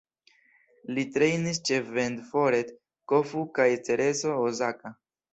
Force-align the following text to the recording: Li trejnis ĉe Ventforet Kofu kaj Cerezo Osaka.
Li 0.97 1.01
trejnis 1.17 1.59
ĉe 1.69 1.77
Ventforet 1.97 2.71
Kofu 3.11 3.43
kaj 3.59 3.67
Cerezo 3.89 4.33
Osaka. 4.47 4.93